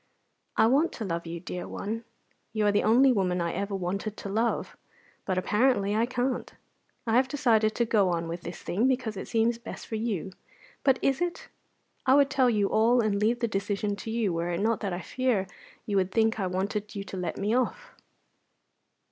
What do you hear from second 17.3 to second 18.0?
me off."